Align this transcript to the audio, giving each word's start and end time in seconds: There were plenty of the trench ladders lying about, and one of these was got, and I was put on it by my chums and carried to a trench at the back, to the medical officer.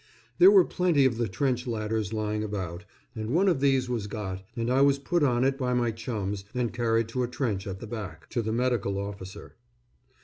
There 0.39 0.49
were 0.49 0.65
plenty 0.65 1.05
of 1.05 1.17
the 1.17 1.27
trench 1.27 1.67
ladders 1.67 2.11
lying 2.11 2.43
about, 2.43 2.85
and 3.15 3.29
one 3.29 3.47
of 3.47 3.59
these 3.59 3.87
was 3.87 4.07
got, 4.07 4.41
and 4.55 4.67
I 4.71 4.81
was 4.81 4.97
put 4.97 5.21
on 5.21 5.43
it 5.43 5.59
by 5.59 5.75
my 5.75 5.91
chums 5.91 6.43
and 6.55 6.73
carried 6.73 7.07
to 7.09 7.21
a 7.21 7.27
trench 7.27 7.67
at 7.67 7.79
the 7.79 7.85
back, 7.85 8.27
to 8.31 8.41
the 8.41 8.51
medical 8.51 8.97
officer. 8.97 9.57